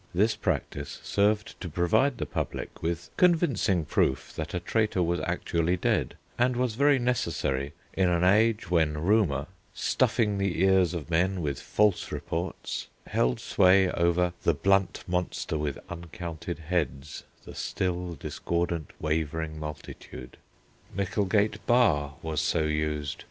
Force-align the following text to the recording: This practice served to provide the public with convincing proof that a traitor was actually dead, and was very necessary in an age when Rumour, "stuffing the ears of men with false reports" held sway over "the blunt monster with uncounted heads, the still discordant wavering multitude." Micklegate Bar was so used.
This 0.15 0.35
practice 0.35 0.99
served 1.03 1.61
to 1.61 1.69
provide 1.69 2.17
the 2.17 2.25
public 2.25 2.81
with 2.81 3.11
convincing 3.17 3.85
proof 3.85 4.33
that 4.35 4.55
a 4.55 4.59
traitor 4.59 5.03
was 5.03 5.19
actually 5.19 5.77
dead, 5.77 6.15
and 6.39 6.55
was 6.55 6.73
very 6.73 6.97
necessary 6.97 7.73
in 7.93 8.09
an 8.09 8.23
age 8.23 8.71
when 8.71 8.97
Rumour, 8.97 9.45
"stuffing 9.75 10.39
the 10.39 10.59
ears 10.63 10.95
of 10.95 11.11
men 11.11 11.39
with 11.43 11.61
false 11.61 12.11
reports" 12.11 12.87
held 13.05 13.39
sway 13.39 13.91
over 13.91 14.33
"the 14.41 14.55
blunt 14.55 15.03
monster 15.07 15.55
with 15.55 15.77
uncounted 15.87 16.57
heads, 16.57 17.21
the 17.45 17.53
still 17.53 18.15
discordant 18.15 18.93
wavering 18.99 19.59
multitude." 19.59 20.37
Micklegate 20.95 21.59
Bar 21.67 22.15
was 22.23 22.41
so 22.41 22.63
used. 22.63 23.19